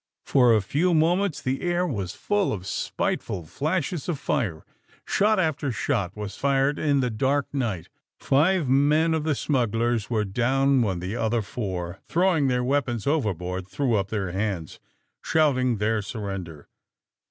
[0.25, 4.65] For a few moments the air was full of spiteful flashes of fire.
[5.05, 7.87] Shot after shot was fired in the dark night,,
[8.19, 13.35] Five men of the smugglers were down when the other four, throwing their weapons over
[13.35, 14.79] board, threw up their hands,
[15.21, 16.67] shouting their sur render.